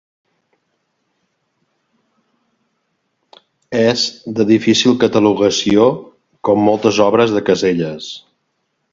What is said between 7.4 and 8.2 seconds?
Caselles.